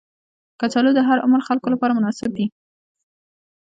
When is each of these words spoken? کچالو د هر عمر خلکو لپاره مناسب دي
کچالو 0.59 0.91
د 0.95 0.99
هر 1.07 1.17
عمر 1.25 1.41
خلکو 1.47 1.67
لپاره 1.73 1.95
مناسب 1.97 2.29
دي 2.37 2.45